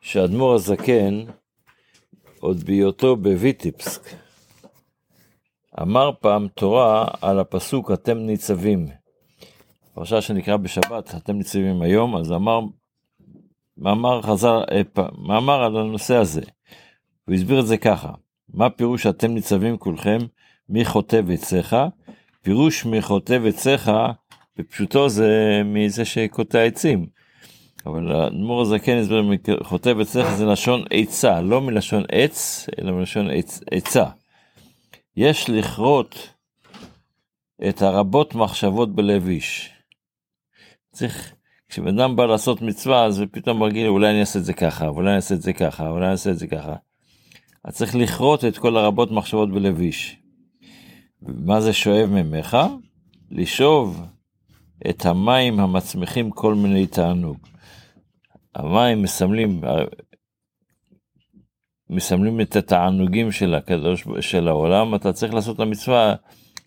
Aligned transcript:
שאדמו"ר 0.00 0.54
הזקן, 0.54 1.24
עוד 2.40 2.64
בהיותו 2.64 3.16
בויטיפסק, 3.16 4.02
אמר 5.82 6.10
פעם 6.20 6.48
תורה 6.48 7.08
על 7.20 7.38
הפסוק 7.38 7.90
אתם 7.90 8.18
ניצבים. 8.18 8.86
פרשה 9.94 10.20
שנקרא 10.20 10.56
בשבת, 10.56 11.14
אתם 11.14 11.36
ניצבים 11.36 11.82
היום, 11.82 12.16
אז 12.16 12.32
אמר 12.32 12.60
מאמר 13.76 14.22
חזר, 14.22 14.62
אה, 14.70 14.80
מאמר 15.18 15.62
על 15.62 15.76
הנושא 15.76 16.14
הזה. 16.14 16.40
הוא 17.24 17.34
הסביר 17.34 17.60
את 17.60 17.66
זה 17.66 17.76
ככה, 17.76 18.12
מה 18.54 18.70
פירוש 18.70 19.06
אתם 19.06 19.34
ניצבים 19.34 19.78
כולכם, 19.78 20.18
מי 20.68 20.84
חוטב 20.84 21.30
עציך? 21.30 21.76
פירוש 22.42 22.84
מי 22.84 23.02
חוטב 23.02 23.42
עציך, 23.48 23.90
בפשוטו 24.56 25.08
זה 25.08 25.62
מזה 25.64 26.04
שקוטע 26.04 26.62
עצים. 26.62 27.06
אבל 27.86 28.12
האדמו"ר 28.12 28.62
הזקן 28.62 28.96
הסביר, 28.96 29.24
חוטב 29.62 30.00
עציך 30.00 30.30
זה 30.30 30.46
לשון 30.46 30.84
עצה, 30.90 31.40
לא 31.40 31.60
מלשון 31.60 32.02
עץ, 32.12 32.66
אלא 32.78 32.92
מלשון 32.92 33.28
עצה. 33.70 34.04
יש 35.16 35.50
לכרות 35.50 36.28
את 37.68 37.82
הרבות 37.82 38.34
מחשבות 38.34 38.94
בלב 38.94 39.28
איש. 39.28 39.70
צריך, 40.92 41.34
כשבן 41.68 42.00
אדם 42.00 42.16
בא 42.16 42.26
לעשות 42.26 42.62
מצווה, 42.62 43.04
אז 43.04 43.18
הוא 43.18 43.28
פתאום 43.32 43.58
מרגיל, 43.58 43.86
אולי 43.86 44.10
אני 44.10 44.20
אעשה 44.20 44.38
את 44.38 44.44
זה 44.44 44.52
ככה, 44.52 44.88
אולי 44.88 45.08
אני 45.08 45.16
אעשה 45.16 45.34
את 45.34 45.42
זה 45.42 45.52
ככה, 45.52 45.88
אולי 45.88 46.04
אני 46.04 46.12
אעשה 46.12 46.30
את 46.30 46.38
זה 46.38 46.46
ככה. 46.46 46.74
אז 47.64 47.76
צריך 47.76 47.94
לכרות 47.94 48.44
את 48.44 48.58
כל 48.58 48.76
הרבות 48.76 49.10
מחשבות 49.10 49.52
בלב 49.52 49.80
איש. 49.80 50.16
מה 51.22 51.60
זה 51.60 51.72
שואב 51.72 52.10
ממך? 52.10 52.58
לשאוב 53.30 54.02
את 54.90 55.06
המים 55.06 55.60
המצמיחים 55.60 56.30
כל 56.30 56.54
מיני 56.54 56.86
תענוג. 56.86 57.36
המים 58.54 59.02
מסמלים, 59.02 59.60
מסמלים 61.90 62.40
את 62.40 62.56
התענוגים 62.56 63.32
של 63.32 63.54
הקדוש, 63.54 64.04
של 64.20 64.48
העולם, 64.48 64.94
אתה 64.94 65.12
צריך 65.12 65.34
לעשות 65.34 65.56
את 65.56 65.60
המצווה 65.60 66.14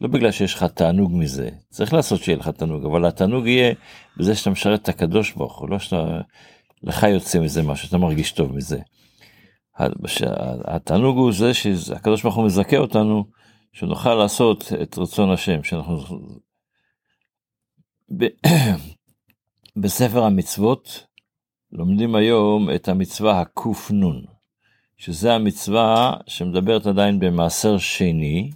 לא 0.02 0.08
בגלל 0.08 0.32
שיש 0.32 0.54
לך 0.54 0.64
תענוג 0.64 1.12
מזה, 1.14 1.50
צריך 1.70 1.94
לעשות 1.94 2.24
שיהיה 2.24 2.38
לך 2.38 2.50
תענוג, 2.50 2.86
אבל 2.86 3.06
התענוג 3.06 3.48
יהיה 3.48 3.74
בזה 4.18 4.36
שאתה 4.36 4.50
משרת 4.50 4.82
את 4.82 4.90
הקדוש 4.90 5.32
ברוך 5.32 5.60
הוא, 5.60 5.70
לא 5.70 5.80
שאתה, 5.80 6.22
לך 6.84 7.04
יוצא 7.04 7.40
מזה 7.40 7.62
משהו, 7.62 7.88
אתה 7.88 7.98
מרגיש 7.98 8.32
טוב 8.32 8.56
מזה. 8.56 8.80
התענוג 10.66 11.18
הוא 11.18 11.32
זה 11.32 11.54
שהקדוש 11.54 12.24
ברוך 12.24 12.36
הוא 12.36 12.46
מזכה 12.46 12.78
אותנו, 12.78 13.26
שנוכל 13.74 14.14
לעשות 14.14 14.72
את 14.82 14.98
רצון 14.98 15.32
השם, 15.32 15.64
שאנחנו... 15.64 16.00
בספר 19.82 20.24
המצוות 20.24 21.06
לומדים 21.76 22.16
היום 22.16 22.70
את 22.76 22.88
המצווה 22.88 23.42
הקנ, 23.42 24.22
שזה 24.98 25.36
המצווה 25.36 26.14
שמדברת 26.28 26.88
עדיין 26.88 27.20
במעשר 27.20 27.78
שני, 27.78 28.52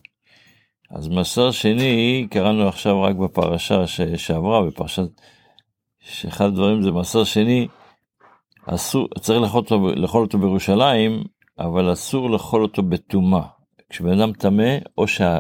אז 0.92 1.08
מעשר 1.08 1.52
שני 1.52 2.28
קראנו 2.30 2.68
עכשיו 2.68 3.02
רק 3.02 3.16
בפרשה 3.16 3.88
ש... 3.88 4.02
שעברה, 4.02 4.66
בפרשת, 4.66 5.22
שאחד 6.00 6.45
הדברים 6.45 6.84
זה 6.84 6.92
מעשר 6.92 7.23
שני, 7.23 7.68
אסור, 8.66 9.08
צריך 9.20 9.42
לאכול 9.42 9.60
אותו, 9.60 9.90
לאכול 9.95 10.23
אותו 10.23 10.38
בירושלים, 10.38 11.23
אבל 11.60 11.94
אסור 11.94 12.30
לאכול 12.30 12.64
אותו 12.64 12.84
בטומאה. 12.84 13.48
כשבן 13.90 14.20
אדם 14.20 14.34
טמא, 14.34 14.78
או, 14.98 15.08
שה, 15.08 15.40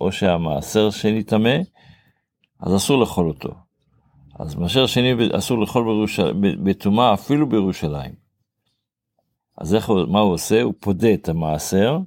או 0.00 0.12
שהמעשר 0.12 0.90
שני 0.90 1.22
טמא, 1.22 1.56
אז 2.60 2.76
אסור 2.76 3.00
לאכול 3.00 3.28
אותו. 3.28 3.67
אז 4.38 4.54
מעשר 4.54 4.86
שני 4.86 5.14
אסור 5.38 5.58
לאכול 5.58 6.06
בטומאה 6.62 7.14
אפילו 7.14 7.48
בירושלים. 7.48 8.12
אז 9.58 9.74
איך, 9.74 9.90
מה 10.08 10.20
הוא 10.20 10.32
עושה? 10.32 10.62
הוא 10.62 10.74
פודה 10.80 11.14
את 11.14 11.28
המעשר, 11.28 11.98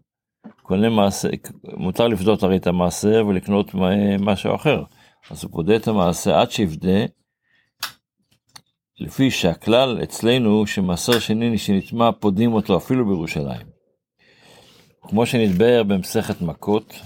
קונה 0.61 0.89
מעשר, 0.89 1.29
מותר 1.77 2.07
לפדות 2.07 2.43
הרי 2.43 2.57
את 2.57 2.67
המעשר 2.67 3.23
ולקנות 3.27 3.71
משהו 4.19 4.55
אחר. 4.55 4.83
אז 5.31 5.43
הוא 5.43 5.51
פודה 5.51 5.75
את 5.75 5.87
המעשר 5.87 6.35
עד 6.35 6.51
שיפדה, 6.51 7.05
לפי 8.99 9.31
שהכלל 9.31 10.03
אצלנו 10.03 10.67
שמעשר 10.67 11.19
שני 11.19 11.57
שנטמע 11.57 12.11
פודים 12.11 12.53
אותו 12.53 12.77
אפילו 12.77 13.05
בירושלים. 13.05 13.67
כמו 15.01 15.25
שנתבהר 15.25 15.83
במסכת 15.83 16.41
מכות, 16.41 16.99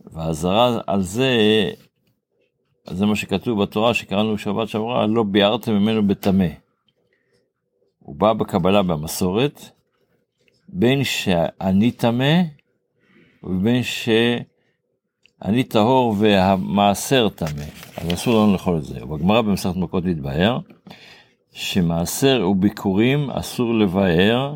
והאזהרה 0.00 0.80
על 0.86 1.02
זה, 1.02 1.30
זה 2.90 3.06
מה 3.06 3.16
שכתוב 3.16 3.62
בתורה 3.62 3.94
שקראנו 3.94 4.38
שבת 4.38 4.68
שעברה, 4.68 5.06
לא 5.06 5.22
ביארתם 5.22 5.72
ממנו 5.72 6.06
בטמא. 6.06 6.48
הוא 7.98 8.16
בא 8.16 8.32
בקבלה 8.32 8.82
במסורת, 8.82 9.70
בין 10.68 11.04
שאני 11.04 11.90
טמא 11.90 12.42
ובין 13.42 13.82
שאני 13.82 15.64
טהור 15.68 16.14
והמעשר 16.18 17.28
טמא, 17.28 17.64
אז 17.96 18.14
אסור 18.14 18.42
לנו 18.42 18.52
לאכול 18.52 18.78
את 18.78 18.84
זה. 18.84 19.00
בגמרא 19.00 19.40
במסכת 19.40 19.76
מכות 19.76 20.04
מתבהר 20.04 20.58
שמעשר 21.52 22.46
וביקורים 22.50 23.30
אסור 23.30 23.74
לבאר 23.74 24.54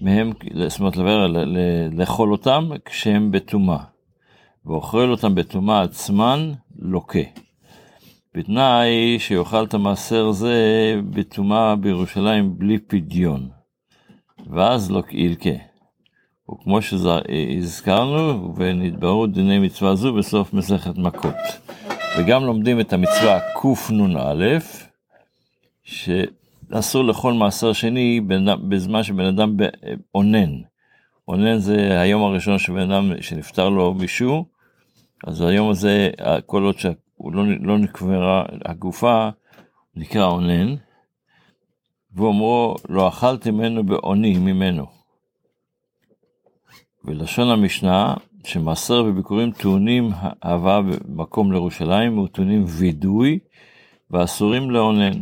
מהם, 0.00 0.32
זאת 0.68 0.80
אומרת 0.80 0.96
לבאר, 0.96 1.26
לאכול 1.92 2.32
אותם 2.32 2.70
כשהם 2.84 3.30
בטומאה, 3.30 3.84
ואוכל 4.66 5.10
אותם 5.10 5.34
בטומאה 5.34 5.82
עצמן 5.82 6.52
לוקה. 6.84 7.18
בתנאי 8.34 9.18
שיאכל 9.18 9.64
את 9.64 9.74
המעשר 9.74 10.32
זה 10.32 10.54
בטומאה 11.10 11.76
בירושלים 11.76 12.58
בלי 12.58 12.78
פדיון, 12.78 13.48
ואז 14.50 14.90
לא 14.90 15.02
ילקה. 15.10 15.50
וכמו 16.50 16.82
שהזכרנו, 16.82 18.54
ונתבררו 18.56 19.26
דיני 19.26 19.58
מצווה 19.58 19.94
זו 19.94 20.14
בסוף 20.14 20.52
מסכת 20.52 20.96
מכות. 20.96 21.34
וגם 22.18 22.44
לומדים 22.44 22.80
את 22.80 22.92
המצווה 22.92 23.40
קנ"א, 23.62 24.58
שאסור 25.84 27.04
לאכול 27.04 27.34
מעשר 27.34 27.72
שני 27.72 28.20
בזמן 28.68 29.02
שבן 29.02 29.24
אדם 29.24 29.56
אונן. 30.14 30.50
אונן 31.28 31.58
זה 31.58 32.00
היום 32.00 32.22
הראשון 32.22 32.58
שבן 32.58 32.90
אדם, 32.90 33.12
שנפטר 33.20 33.68
לו 33.68 33.94
מישהו, 33.94 34.53
אז 35.26 35.40
היום 35.40 35.70
הזה, 35.70 36.10
כל 36.46 36.62
עוד 36.62 36.78
שהוא 36.78 37.32
לא, 37.32 37.44
לא 37.60 37.78
נקברה 37.78 38.44
הגופה, 38.64 39.28
נקרא 39.96 40.26
אונן, 40.26 40.74
ואומרו, 42.14 42.74
לא 42.88 43.08
אכלתי 43.08 43.50
ממנו 43.50 43.84
בעוני 43.84 44.38
ממנו. 44.38 44.86
ולשון 47.04 47.48
המשנה, 47.50 48.14
שמעשר 48.44 49.04
וביקורים 49.06 49.50
טעונים 49.50 50.10
הבאה 50.42 50.80
במקום 50.82 51.52
לירושלים 51.52 52.18
וטעונים 52.18 52.64
וידוי 52.68 53.38
ואסורים 54.10 54.70
לאונן. 54.70 55.20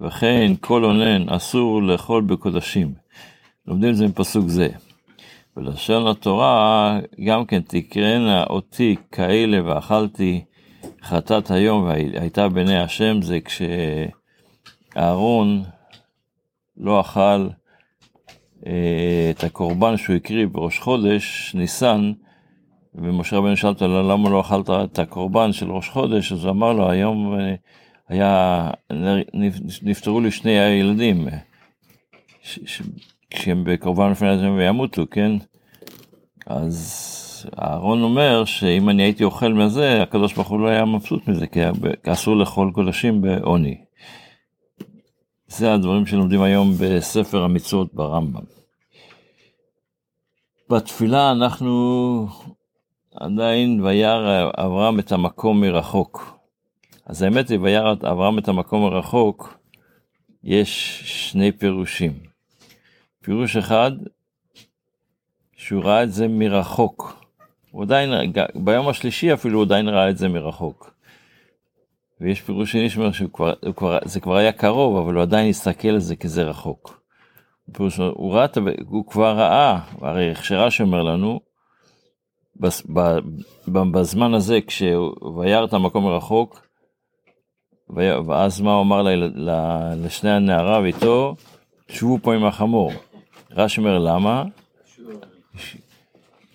וכן 0.00 0.52
כל 0.60 0.84
אונן 0.84 1.28
אסור 1.28 1.82
לאכול 1.82 2.22
בקודשים. 2.22 2.94
לומדים 3.66 3.90
את 3.90 3.96
זה 3.96 4.06
מפסוק 4.06 4.48
זה. 4.48 4.68
ולשון 5.58 6.06
התורה 6.06 6.98
גם 7.24 7.46
כן 7.46 7.60
תקראנה 7.60 8.44
אותי 8.44 8.96
כאלה 9.12 9.58
ואכלתי 9.64 10.44
חטאת 11.02 11.50
היום 11.50 11.82
והייתה 11.82 12.48
בעיני 12.48 12.78
השם 12.78 13.22
זה 13.22 13.38
כשאהרון 14.94 15.64
לא 16.76 17.00
אכל 17.00 17.48
אה, 18.66 19.30
את 19.30 19.44
הקורבן 19.44 19.96
שהוא 19.96 20.16
הקריב 20.16 20.52
בראש 20.52 20.78
חודש 20.78 21.54
ניסן 21.54 22.12
ומשה 22.94 23.36
רבנו 23.36 23.56
שאל 23.56 23.68
אותו 23.68 23.88
למה 23.88 24.30
לא 24.30 24.40
אכלת 24.40 24.70
את 24.70 24.98
הקורבן 24.98 25.52
של 25.52 25.70
ראש 25.70 25.88
חודש? 25.88 26.32
אז 26.32 26.44
הוא 26.44 26.50
אמר 26.50 26.72
לו 26.72 26.90
היום 26.90 27.40
אה, 27.40 27.54
היה 28.08 28.70
נפטרו 29.82 30.20
לי 30.20 30.30
שני 30.30 30.58
הילדים 30.58 31.28
כשהם 33.30 33.64
בקורבן 33.64 34.10
לפני 34.10 34.28
הזמן 34.28 34.50
וימותו 34.50 35.04
כן 35.10 35.32
אז 36.46 37.46
אהרון 37.62 38.02
אומר 38.02 38.44
שאם 38.44 38.88
אני 38.88 39.02
הייתי 39.02 39.24
אוכל 39.24 39.52
מזה, 39.52 40.02
הקדוש 40.02 40.34
ברוך 40.34 40.48
הוא 40.48 40.60
לא 40.60 40.68
היה 40.68 40.84
מבסוט 40.84 41.28
מזה, 41.28 41.46
כי 41.46 41.60
אסור 42.06 42.36
לאכול 42.36 42.72
קודשים 42.72 43.22
בעוני. 43.22 43.78
זה 45.46 45.74
הדברים 45.74 46.06
שלומדים 46.06 46.42
היום 46.42 46.74
בספר 46.80 47.42
המצוות 47.42 47.94
ברמב"ם. 47.94 48.42
בתפילה 50.70 51.30
אנחנו 51.30 52.26
עדיין 53.14 53.80
וירא 53.80 54.50
אברהם 54.56 54.98
את 54.98 55.12
המקום 55.12 55.60
מרחוק. 55.60 56.38
אז 57.06 57.22
האמת 57.22 57.48
היא, 57.48 57.58
וירא 57.62 57.92
אברהם 57.92 58.38
את 58.38 58.48
המקום 58.48 58.82
מרחוק, 58.82 59.58
יש 60.44 61.02
שני 61.04 61.52
פירושים. 61.52 62.27
פירוש 63.28 63.56
אחד, 63.56 63.92
שהוא 65.56 65.84
ראה 65.84 66.02
את 66.02 66.12
זה 66.12 66.28
מרחוק. 66.28 67.24
הוא 67.70 67.82
עדיין, 67.82 68.32
ביום 68.54 68.88
השלישי 68.88 69.32
אפילו 69.32 69.58
הוא 69.58 69.64
עדיין 69.64 69.88
ראה 69.88 70.10
את 70.10 70.18
זה 70.18 70.28
מרחוק. 70.28 70.94
ויש 72.20 72.42
פירוש 72.42 72.72
שני 72.72 72.90
שאומר 72.90 73.10
שזה 73.12 74.20
כבר 74.20 74.36
היה 74.36 74.52
קרוב, 74.52 74.96
אבל 74.96 75.14
הוא 75.14 75.22
עדיין 75.22 75.50
הסתכל 75.50 75.88
על 75.88 75.98
זה 75.98 76.16
כזה 76.16 76.42
רחוק. 76.42 77.02
פירוש, 77.72 77.98
הוא, 77.98 78.34
ראה, 78.34 78.46
הוא 78.88 79.06
כבר 79.06 79.36
ראה, 79.36 79.80
הרי 80.00 80.30
איך 80.30 80.44
שרש"י 80.44 80.82
אומר 80.82 81.02
לנו, 81.02 81.40
בזמן 83.66 84.34
הזה 84.34 84.58
כשהוא 84.66 85.38
וירא 85.38 85.64
את 85.64 85.72
המקום 85.72 86.04
מרחוק, 86.04 86.66
ואז 88.26 88.60
מה 88.60 88.74
הוא 88.74 88.82
אמר 88.82 89.06
לשני 89.96 90.30
הנערה 90.30 90.80
ואיתו, 90.80 91.34
שבו 91.88 92.18
פה 92.22 92.34
עם 92.34 92.44
החמור. 92.44 92.92
רש"י 93.58 93.80
אומר 93.80 93.98
למה? 93.98 94.44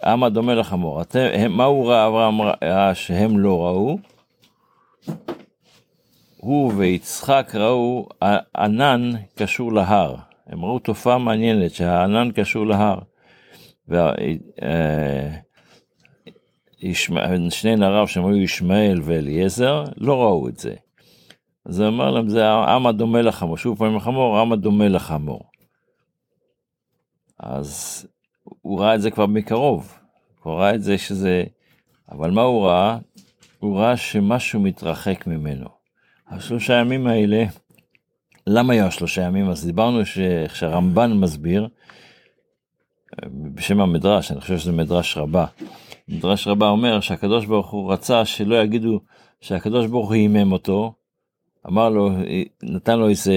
אמה 0.05 0.29
דומה 0.29 0.55
לחמור. 0.55 1.01
אתם, 1.01 1.27
מה 1.49 1.63
הוא 1.63 1.89
ראה, 1.89 2.07
אברהם 2.07 2.41
ראה 2.41 2.95
שהם 2.95 3.39
לא 3.39 3.65
ראו? 3.65 3.97
הוא 6.37 6.73
ויצחק 6.77 7.51
ראו 7.55 8.07
ענן 8.57 9.11
קשור 9.35 9.73
להר. 9.73 10.15
הם 10.47 10.65
ראו 10.65 10.79
תופעה 10.79 11.17
מעניינת 11.17 11.73
שהענן 11.73 12.31
קשור 12.31 12.67
להר. 12.67 12.99
שני 17.49 17.75
נעריו 17.75 18.07
שהם 18.07 18.25
היו 18.25 18.37
ישמעאל 18.37 18.99
ואליעזר 19.03 19.83
לא 19.97 20.21
ראו 20.21 20.47
את 20.47 20.57
זה. 20.57 20.73
אז 21.65 21.79
הוא 21.79 21.87
אמר 21.87 22.11
להם 22.11 22.29
זה 22.29 22.49
עם 22.51 22.87
הדומה 22.87 23.21
לחמור, 23.21 23.57
שוב 23.57 23.77
פעם 23.77 23.95
לחמור, 23.95 24.39
עם 24.39 24.51
הדומה 24.51 24.87
לחמור. 24.87 25.52
אז 27.45 28.05
הוא 28.61 28.79
ראה 28.79 28.95
את 28.95 29.01
זה 29.01 29.11
כבר 29.11 29.25
מקרוב, 29.25 29.93
הוא 30.43 30.53
ראה 30.53 30.75
את 30.75 30.83
זה 30.83 30.97
שזה, 30.97 31.43
אבל 32.11 32.31
מה 32.31 32.41
הוא 32.41 32.67
ראה? 32.67 32.97
הוא 33.59 33.79
ראה 33.79 33.97
שמשהו 33.97 34.59
מתרחק 34.59 35.27
ממנו. 35.27 35.65
השלושה 36.29 36.73
ימים 36.73 37.07
האלה, 37.07 37.45
למה 38.47 38.73
היו 38.73 38.85
השלושה 38.85 39.21
ימים? 39.21 39.49
אז 39.49 39.65
דיברנו 39.65 39.99
שהרמב"ן 40.53 41.13
מסביר, 41.13 41.67
בשם 43.25 43.81
המדרש, 43.81 44.31
אני 44.31 44.41
חושב 44.41 44.57
שזה 44.57 44.71
מדרש 44.71 45.17
רבה. 45.17 45.45
מדרש 46.07 46.47
רבה 46.47 46.69
אומר 46.69 46.99
שהקדוש 46.99 47.45
ברוך 47.45 47.69
הוא 47.69 47.93
רצה 47.93 48.25
שלא 48.25 48.55
יגידו 48.55 48.99
שהקדוש 49.41 49.87
ברוך 49.87 50.07
הוא 50.07 50.15
הימם 50.15 50.51
אותו, 50.51 50.93
אמר 51.67 51.89
לו, 51.89 52.09
נתן 52.63 52.99
לו 52.99 53.09
איזה, 53.09 53.33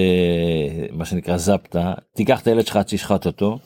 מה 0.91 1.05
שנקרא 1.05 1.37
זפטה, 1.37 1.93
תיקח 2.13 2.41
את 2.41 2.47
הילד 2.47 2.67
שלך, 2.67 2.77
תשחט 2.77 3.25
אותו. 3.25 3.59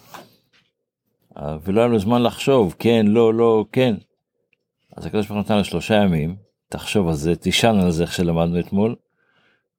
ולא 1.37 1.81
היה 1.81 1.87
לו 1.87 1.99
זמן 1.99 2.23
לחשוב, 2.23 2.75
כן, 2.79 3.05
לא, 3.07 3.33
לא, 3.33 3.65
כן. 3.71 3.95
אז 4.97 5.05
הקדוש 5.05 5.27
ברוך 5.27 5.37
הוא 5.37 5.43
נתן 5.45 5.57
לו 5.57 5.63
שלושה 5.63 5.95
ימים, 5.95 6.35
תחשוב 6.69 7.07
על 7.07 7.13
זה, 7.13 7.35
תישן 7.35 7.79
על 7.83 7.91
זה 7.91 8.03
איך 8.03 8.13
שלמדנו 8.13 8.59
אתמול. 8.59 8.95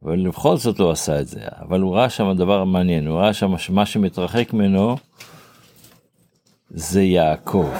ובכל 0.02 0.56
זאת 0.56 0.80
הוא 0.80 0.90
עשה 0.90 1.20
את 1.20 1.26
זה, 1.26 1.40
אבל 1.44 1.80
הוא 1.80 1.96
ראה 1.96 2.10
שם 2.10 2.32
דבר 2.36 2.64
מעניין, 2.64 3.06
הוא 3.06 3.18
ראה 3.18 3.32
שם 3.32 3.58
שמה 3.58 3.86
שמתרחק 3.86 4.52
ממנו 4.52 4.96
זה 6.70 7.02
יעקב. 7.02 7.70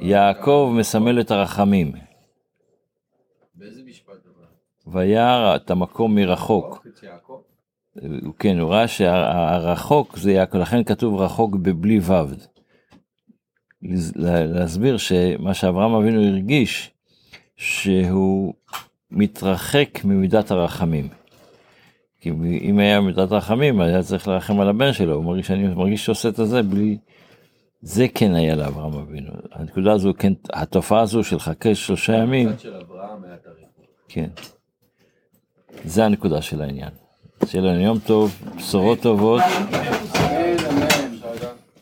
יעקב 0.00 0.72
מסמל 0.74 1.20
את 1.20 1.30
הרחמים. 1.30 1.92
וירא 4.86 5.56
את 5.56 5.70
המקום 5.70 6.14
מרחוק. 6.14 6.86
כן, 8.38 8.58
הוא 8.58 8.70
ראה 8.70 8.88
שהרחוק 8.88 10.18
זה 10.18 10.44
לכן 10.54 10.84
כתוב 10.84 11.20
רחוק 11.20 11.54
בבלי 11.56 11.98
ו'. 12.02 12.24
להסביר 14.22 14.96
שמה 14.96 15.54
שאברהם 15.54 15.94
אבינו 15.94 16.22
הרגיש, 16.22 16.90
שהוא 17.56 18.54
מתרחק 19.10 20.04
ממידת 20.04 20.50
הרחמים. 20.50 21.08
כי 22.20 22.30
אם 22.62 22.78
היה 22.78 23.00
מידת 23.00 23.32
רחמים, 23.32 23.80
היה 23.80 24.02
צריך 24.02 24.28
לרחם 24.28 24.60
על 24.60 24.68
הבן 24.68 24.92
שלו, 24.92 25.14
הוא 25.14 25.24
מרגיש, 25.24 25.50
אני 25.50 25.74
מרגיש 25.74 26.04
שעושה 26.06 26.28
את 26.28 26.34
זה 26.36 26.62
בלי... 26.62 26.98
זה 27.82 28.06
כן 28.14 28.34
היה 28.34 28.56
לאברהם 28.56 28.92
אבינו. 28.92 29.30
הנקודה 29.52 29.92
הזו, 29.92 30.12
כן, 30.18 30.32
התופעה 30.52 31.00
הזו 31.00 31.24
של 31.24 31.38
חכה 31.38 31.74
שלושה 31.74 32.16
ימים... 32.16 32.48
כן. 34.08 34.28
זה 35.84 36.04
הנקודה 36.04 36.42
של 36.42 36.62
העניין. 36.62 36.90
שיהיה 37.46 37.64
לנו 37.64 37.80
יום 37.80 37.98
טוב, 37.98 38.34
בשורות 38.56 39.00
טובות. 39.00 39.42